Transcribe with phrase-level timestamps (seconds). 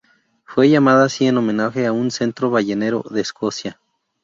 [0.45, 3.79] Fue llamada así en homenaje a un centro ballenero de Escocia.